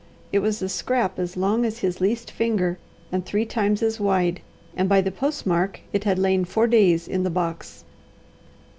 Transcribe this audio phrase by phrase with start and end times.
[0.31, 2.79] It was a scrap as long as his least finger
[3.11, 4.39] and three times as wide,
[4.75, 7.83] and by the postmark it had lain four days in the box.